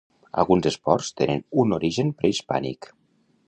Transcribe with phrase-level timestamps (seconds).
[0.43, 2.93] Alguns esports tenen un origen prehispànic.